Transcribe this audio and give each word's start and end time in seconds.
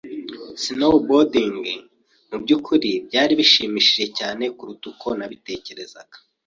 Snowboarding 0.63 1.63
mubyukuri 2.29 2.89
byari 3.07 3.33
bishimishije 3.39 4.05
cyane 4.17 4.43
kuruta 4.57 4.85
uko 4.91 5.07
nabitekerezaga. 5.17 6.17